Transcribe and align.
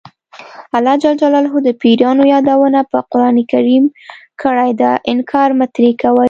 الله 0.77 0.95
ج 1.03 1.03
د 1.67 1.69
پیریانو 1.81 2.23
یادونه 2.33 2.79
په 2.91 2.97
قران 3.11 3.35
کې 3.49 3.77
کړې 4.41 4.69
ده 4.81 4.91
انکار 5.11 5.49
مه 5.59 5.67
ترې 5.75 5.89
کوئ. 6.01 6.19